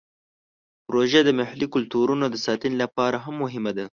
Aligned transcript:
پروژه 0.87 1.19
د 1.23 1.29
محلي 1.39 1.67
کلتورونو 1.75 2.25
د 2.29 2.35
ساتنې 2.45 2.77
لپاره 2.83 3.17
هم 3.25 3.35
مهمه 3.43 3.71
ده. 3.77 3.85